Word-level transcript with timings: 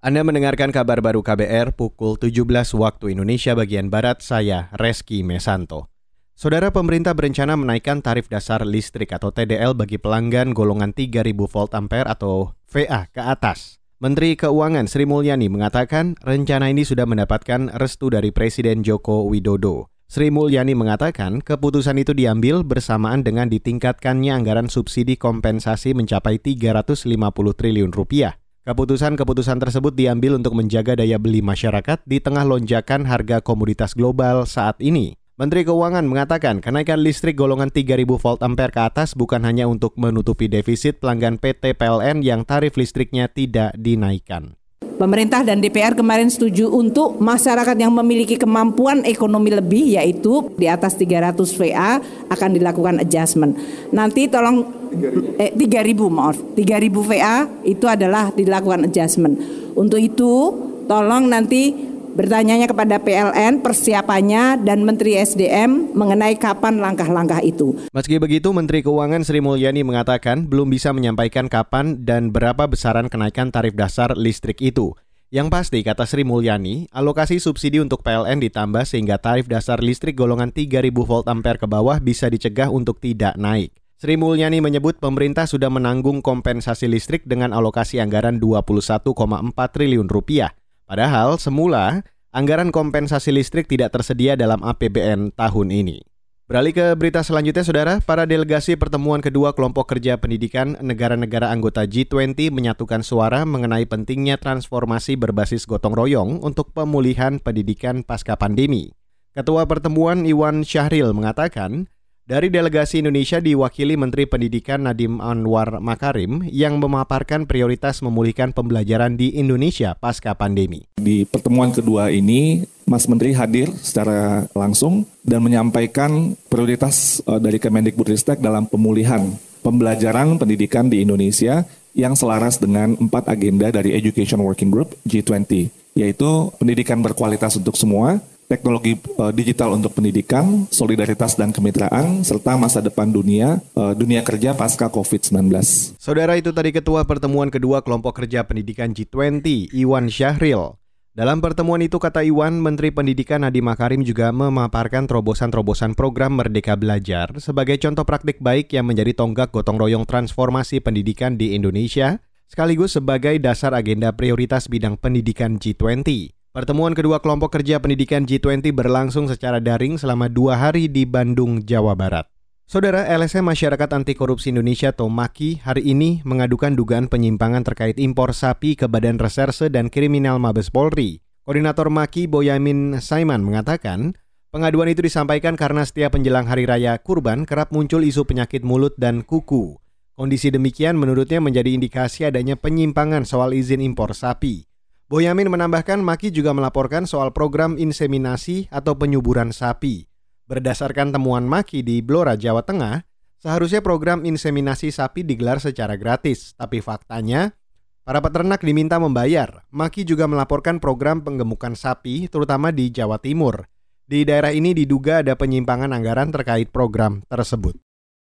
Anda 0.00 0.24
mendengarkan 0.24 0.72
kabar 0.72 1.04
baru 1.04 1.20
KBR 1.20 1.76
pukul 1.76 2.16
17 2.16 2.48
waktu 2.72 3.12
Indonesia 3.12 3.52
bagian 3.52 3.92
Barat, 3.92 4.24
saya 4.24 4.72
Reski 4.72 5.20
Mesanto. 5.20 5.92
Saudara 6.32 6.72
pemerintah 6.72 7.12
berencana 7.12 7.52
menaikkan 7.52 8.00
tarif 8.00 8.32
dasar 8.32 8.64
listrik 8.64 9.12
atau 9.12 9.28
TDL 9.28 9.76
bagi 9.76 10.00
pelanggan 10.00 10.56
golongan 10.56 10.96
3000 10.96 11.36
volt 11.36 11.76
ampere 11.76 12.08
atau 12.08 12.56
VA 12.72 13.12
ke 13.12 13.20
atas. 13.20 13.76
Menteri 14.00 14.40
Keuangan 14.40 14.88
Sri 14.88 15.04
Mulyani 15.04 15.52
mengatakan 15.52 16.16
rencana 16.24 16.72
ini 16.72 16.80
sudah 16.88 17.04
mendapatkan 17.04 17.68
restu 17.76 18.08
dari 18.08 18.32
Presiden 18.32 18.80
Joko 18.80 19.28
Widodo. 19.28 19.92
Sri 20.08 20.32
Mulyani 20.32 20.72
mengatakan 20.72 21.44
keputusan 21.44 22.00
itu 22.00 22.16
diambil 22.16 22.64
bersamaan 22.64 23.20
dengan 23.20 23.52
ditingkatkannya 23.52 24.32
anggaran 24.32 24.72
subsidi 24.72 25.20
kompensasi 25.20 25.92
mencapai 25.92 26.40
350 26.40 27.04
triliun 27.52 27.92
rupiah. 27.92 28.39
Keputusan-keputusan 28.60 29.56
tersebut 29.56 29.96
diambil 29.96 30.36
untuk 30.36 30.52
menjaga 30.52 30.92
daya 30.92 31.16
beli 31.16 31.40
masyarakat 31.40 32.04
di 32.04 32.20
tengah 32.20 32.44
lonjakan 32.44 33.08
harga 33.08 33.40
komoditas 33.40 33.96
global 33.96 34.44
saat 34.44 34.76
ini. 34.84 35.16
Menteri 35.40 35.64
Keuangan 35.64 36.04
mengatakan 36.04 36.60
kenaikan 36.60 37.00
listrik 37.00 37.40
golongan 37.40 37.72
3000 37.72 38.04
volt 38.04 38.44
ampere 38.44 38.68
ke 38.68 38.84
atas 38.84 39.16
bukan 39.16 39.40
hanya 39.48 39.64
untuk 39.64 39.96
menutupi 39.96 40.52
defisit 40.52 41.00
pelanggan 41.00 41.40
PT 41.40 41.72
PLN 41.80 42.20
yang 42.20 42.44
tarif 42.44 42.76
listriknya 42.76 43.32
tidak 43.32 43.72
dinaikkan. 43.80 44.59
Pemerintah 45.00 45.40
dan 45.40 45.64
DPR 45.64 45.96
kemarin 45.96 46.28
setuju 46.28 46.68
untuk 46.68 47.16
masyarakat 47.24 47.72
yang 47.72 47.88
memiliki 47.88 48.36
kemampuan 48.36 49.00
ekonomi 49.08 49.48
lebih 49.48 49.96
yaitu 49.96 50.52
di 50.60 50.68
atas 50.68 50.92
300 50.92 51.40
VA 51.56 52.04
akan 52.28 52.50
dilakukan 52.52 53.00
adjustment. 53.00 53.56
Nanti 53.96 54.28
tolong 54.28 54.60
3000 54.92 55.40
eh, 55.40 55.56
3000 55.56 56.04
maaf, 56.12 56.36
3000 56.52 56.92
VA 57.00 57.48
itu 57.64 57.88
adalah 57.88 58.28
dilakukan 58.28 58.92
adjustment. 58.92 59.40
Untuk 59.72 60.04
itu 60.04 60.52
tolong 60.84 61.32
nanti 61.32 61.89
bertanyanya 62.14 62.66
kepada 62.70 62.98
PLN 63.00 63.62
persiapannya 63.62 64.62
dan 64.66 64.82
Menteri 64.82 65.18
SDM 65.18 65.94
mengenai 65.94 66.36
kapan 66.36 66.82
langkah-langkah 66.82 67.40
itu. 67.40 67.76
Meski 67.94 68.18
begitu, 68.18 68.50
Menteri 68.50 68.82
Keuangan 68.84 69.22
Sri 69.22 69.38
Mulyani 69.38 69.86
mengatakan 69.86 70.46
belum 70.46 70.70
bisa 70.70 70.90
menyampaikan 70.90 71.46
kapan 71.46 72.02
dan 72.02 72.34
berapa 72.34 72.66
besaran 72.66 73.08
kenaikan 73.08 73.48
tarif 73.54 73.72
dasar 73.74 74.12
listrik 74.18 74.58
itu. 74.60 74.94
Yang 75.30 75.48
pasti, 75.54 75.78
kata 75.86 76.10
Sri 76.10 76.26
Mulyani, 76.26 76.90
alokasi 76.90 77.38
subsidi 77.38 77.78
untuk 77.78 78.02
PLN 78.02 78.42
ditambah 78.42 78.82
sehingga 78.82 79.14
tarif 79.22 79.46
dasar 79.46 79.78
listrik 79.78 80.18
golongan 80.18 80.50
3000 80.50 80.90
volt 80.90 81.30
ampere 81.30 81.54
ke 81.54 81.70
bawah 81.70 82.02
bisa 82.02 82.26
dicegah 82.26 82.66
untuk 82.66 82.98
tidak 82.98 83.38
naik. 83.38 83.70
Sri 84.00 84.18
Mulyani 84.18 84.58
menyebut 84.58 84.98
pemerintah 84.98 85.44
sudah 85.46 85.68
menanggung 85.70 86.18
kompensasi 86.24 86.88
listrik 86.88 87.22
dengan 87.28 87.52
alokasi 87.52 88.00
anggaran 88.00 88.40
21,4 88.40 89.12
triliun 89.54 90.08
rupiah. 90.08 90.56
Padahal 90.90 91.38
semula 91.38 92.02
anggaran 92.34 92.74
kompensasi 92.74 93.30
listrik 93.30 93.70
tidak 93.70 93.94
tersedia 93.94 94.34
dalam 94.34 94.58
APBN 94.58 95.38
tahun 95.38 95.70
ini. 95.70 96.02
Beralih 96.50 96.74
ke 96.74 96.86
berita 96.98 97.22
selanjutnya, 97.22 97.62
Saudara. 97.62 97.94
Para 98.02 98.26
delegasi 98.26 98.74
pertemuan 98.74 99.22
kedua 99.22 99.54
kelompok 99.54 99.94
kerja 99.94 100.18
pendidikan 100.18 100.74
negara-negara 100.82 101.46
anggota 101.46 101.86
G20 101.86 102.50
menyatukan 102.50 103.06
suara 103.06 103.46
mengenai 103.46 103.86
pentingnya 103.86 104.34
transformasi 104.34 105.14
berbasis 105.14 105.62
gotong 105.62 105.94
royong 105.94 106.42
untuk 106.42 106.74
pemulihan 106.74 107.38
pendidikan 107.38 108.02
pasca 108.02 108.34
pandemi. 108.34 108.90
Ketua 109.30 109.70
pertemuan 109.70 110.26
Iwan 110.26 110.66
Syahril 110.66 111.14
mengatakan, 111.14 111.86
dari 112.30 112.46
delegasi 112.46 113.02
Indonesia 113.02 113.42
diwakili 113.42 113.98
Menteri 113.98 114.22
Pendidikan 114.22 114.86
Nadiem 114.86 115.18
Anwar 115.18 115.82
Makarim 115.82 116.46
yang 116.46 116.78
memaparkan 116.78 117.42
prioritas 117.42 117.98
memulihkan 118.06 118.54
pembelajaran 118.54 119.18
di 119.18 119.34
Indonesia 119.34 119.98
pasca 119.98 120.38
pandemi. 120.38 120.86
Di 120.94 121.26
pertemuan 121.26 121.74
kedua 121.74 122.14
ini, 122.14 122.62
Mas 122.86 123.10
Menteri 123.10 123.34
hadir 123.34 123.74
secara 123.82 124.46
langsung 124.54 125.10
dan 125.26 125.42
menyampaikan 125.42 126.38
prioritas 126.46 127.18
eh, 127.26 127.42
dari 127.42 127.58
Kemendikbudristek 127.58 128.38
dalam 128.38 128.70
pemulihan 128.70 129.34
pembelajaran 129.66 130.38
pendidikan 130.38 130.86
di 130.86 131.02
Indonesia 131.02 131.66
yang 131.98 132.14
selaras 132.14 132.62
dengan 132.62 132.94
empat 132.94 133.26
agenda 133.26 133.74
dari 133.74 133.90
Education 133.98 134.38
Working 134.46 134.70
Group 134.70 134.94
G20, 135.02 135.66
yaitu 135.98 136.30
pendidikan 136.62 137.02
berkualitas 137.02 137.58
untuk 137.58 137.74
semua, 137.74 138.22
teknologi 138.50 138.98
uh, 139.14 139.30
digital 139.30 139.78
untuk 139.78 139.94
pendidikan, 139.94 140.66
solidaritas 140.74 141.38
dan 141.38 141.54
kemitraan, 141.54 142.26
serta 142.26 142.58
masa 142.58 142.82
depan 142.82 143.06
dunia, 143.06 143.62
uh, 143.78 143.94
dunia 143.94 144.26
kerja 144.26 144.58
pasca 144.58 144.90
COVID-19. 144.90 145.54
Saudara 146.02 146.34
itu 146.34 146.50
tadi 146.50 146.74
Ketua 146.74 147.06
Pertemuan 147.06 147.54
Kedua 147.54 147.86
Kelompok 147.86 148.18
Kerja 148.18 148.42
Pendidikan 148.42 148.90
G20, 148.90 149.70
Iwan 149.70 150.10
Syahril. 150.10 150.74
Dalam 151.10 151.42
pertemuan 151.42 151.82
itu, 151.82 151.98
kata 151.98 152.22
Iwan, 152.26 152.58
Menteri 152.58 152.90
Pendidikan 152.90 153.42
Nadiem 153.42 153.66
Makarim 153.66 154.02
juga 154.02 154.30
memaparkan 154.30 155.10
terobosan-terobosan 155.10 155.98
program 155.98 156.38
Merdeka 156.38 156.78
Belajar 156.78 157.34
sebagai 157.38 157.78
contoh 157.82 158.06
praktik 158.06 158.38
baik 158.38 158.70
yang 158.74 158.86
menjadi 158.86 159.14
tonggak 159.14 159.50
gotong 159.50 159.78
royong 159.78 160.06
transformasi 160.06 160.78
pendidikan 160.78 161.34
di 161.34 161.54
Indonesia, 161.58 162.22
sekaligus 162.46 162.94
sebagai 162.94 163.38
dasar 163.42 163.74
agenda 163.74 164.14
prioritas 164.14 164.70
bidang 164.70 164.98
pendidikan 164.98 165.58
G20. 165.58 166.39
Pertemuan 166.50 166.98
kedua 166.98 167.22
kelompok 167.22 167.54
kerja 167.54 167.78
pendidikan 167.78 168.26
G20 168.26 168.74
berlangsung 168.74 169.30
secara 169.30 169.62
daring 169.62 169.94
selama 169.94 170.26
dua 170.26 170.58
hari 170.58 170.90
di 170.90 171.06
Bandung, 171.06 171.62
Jawa 171.62 171.94
Barat. 171.94 172.26
Saudara 172.66 173.06
LSM 173.06 173.46
Masyarakat 173.46 173.86
Anti 173.94 174.18
Korupsi 174.18 174.50
Indonesia 174.50 174.90
atau 174.90 175.06
MAKI 175.06 175.62
hari 175.62 175.94
ini 175.94 176.26
mengadukan 176.26 176.74
dugaan 176.74 177.06
penyimpangan 177.06 177.62
terkait 177.62 178.02
impor 178.02 178.34
sapi 178.34 178.74
ke 178.74 178.90
Badan 178.90 179.22
Reserse 179.22 179.70
dan 179.70 179.94
Kriminal 179.94 180.42
Mabes 180.42 180.74
Polri. 180.74 181.22
Koordinator 181.46 181.86
MAKI 181.86 182.26
Boyamin 182.26 182.98
Saiman 182.98 183.46
mengatakan, 183.46 184.18
pengaduan 184.50 184.90
itu 184.90 185.06
disampaikan 185.06 185.54
karena 185.54 185.86
setiap 185.86 186.18
menjelang 186.18 186.50
hari 186.50 186.66
raya 186.66 186.98
kurban 186.98 187.46
kerap 187.46 187.70
muncul 187.70 188.02
isu 188.02 188.26
penyakit 188.26 188.66
mulut 188.66 188.98
dan 188.98 189.22
kuku. 189.22 189.78
Kondisi 190.18 190.50
demikian 190.50 190.98
menurutnya 190.98 191.38
menjadi 191.38 191.70
indikasi 191.78 192.26
adanya 192.26 192.58
penyimpangan 192.58 193.22
soal 193.22 193.54
izin 193.54 193.78
impor 193.86 194.18
sapi. 194.18 194.69
Boyamin 195.10 195.50
menambahkan 195.50 195.98
Maki 195.98 196.30
juga 196.30 196.54
melaporkan 196.54 197.02
soal 197.02 197.34
program 197.34 197.74
inseminasi 197.74 198.70
atau 198.70 198.94
penyuburan 198.94 199.50
sapi. 199.50 200.06
Berdasarkan 200.46 201.10
temuan 201.10 201.50
Maki 201.50 201.82
di 201.82 201.98
Blora, 201.98 202.38
Jawa 202.38 202.62
Tengah, 202.62 203.02
seharusnya 203.42 203.82
program 203.82 204.22
inseminasi 204.22 204.94
sapi 204.94 205.26
digelar 205.26 205.58
secara 205.58 205.98
gratis, 205.98 206.54
tapi 206.54 206.78
faktanya 206.78 207.58
para 208.06 208.22
peternak 208.22 208.62
diminta 208.62 209.02
membayar. 209.02 209.66
Maki 209.74 210.06
juga 210.06 210.30
melaporkan 210.30 210.78
program 210.78 211.26
penggemukan 211.26 211.74
sapi, 211.74 212.30
terutama 212.30 212.70
di 212.70 212.94
Jawa 212.94 213.18
Timur. 213.18 213.66
Di 214.06 214.22
daerah 214.22 214.54
ini 214.54 214.78
diduga 214.78 215.26
ada 215.26 215.34
penyimpangan 215.34 215.90
anggaran 215.90 216.30
terkait 216.30 216.70
program 216.70 217.26
tersebut. 217.26 217.74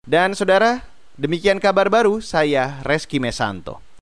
Dan 0.09 0.33
saudara, 0.33 0.81
demikian 1.21 1.61
kabar 1.61 1.93
baru 1.93 2.17
saya 2.17 2.81
Reski 2.81 3.21
Mesanto. 3.21 3.92